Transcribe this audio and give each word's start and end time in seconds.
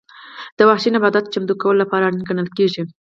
د 0.57 0.59
وحشي 0.69 0.89
نباتاتو 0.95 1.31
چمتو 1.33 1.53
کولو 1.61 1.81
لپاره 1.83 2.03
اړین 2.05 2.23
ګڼل 2.29 2.49
کېږي. 2.57 2.81